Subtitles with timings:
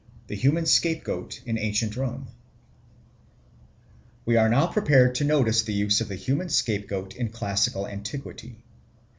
[0.25, 2.29] The Human Scapegoat in Ancient Rome
[4.25, 8.55] WE are now prepared to notice the use of the human scapegoat in classical antiquity.